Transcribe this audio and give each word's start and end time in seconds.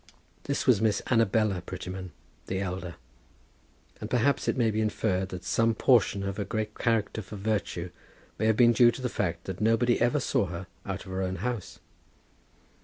This 0.45 0.65
was 0.65 0.81
Miss 0.81 1.03
Annabella 1.11 1.61
Prettyman, 1.63 2.11
the 2.47 2.59
elder; 2.59 2.95
and 3.99 4.09
perhaps 4.09 4.47
it 4.47 4.57
may 4.57 4.71
be 4.71 4.81
inferred 4.81 5.29
that 5.29 5.43
some 5.43 5.75
portion 5.75 6.23
of 6.23 6.37
her 6.37 6.43
great 6.43 6.73
character 6.73 7.21
for 7.21 7.35
virtue 7.35 7.91
may 8.39 8.47
have 8.47 8.57
been 8.57 8.73
due 8.73 8.89
to 8.89 9.01
the 9.03 9.09
fact 9.09 9.43
that 9.43 9.61
nobody 9.61 10.01
ever 10.01 10.19
saw 10.19 10.47
her 10.47 10.65
out 10.87 11.05
of 11.05 11.11
her 11.11 11.21
own 11.21 11.35
house. 11.35 11.77